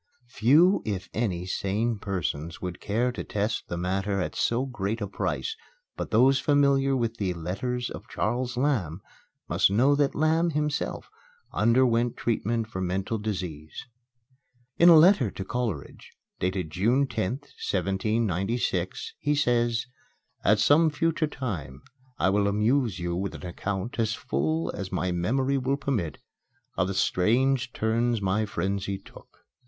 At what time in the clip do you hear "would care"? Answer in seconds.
2.59-3.11